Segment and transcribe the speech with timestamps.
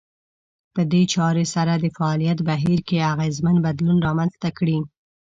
[0.73, 4.77] په دې چارې سره د فعاليت بهير کې اغېزمن بدلون رامنځته کړي.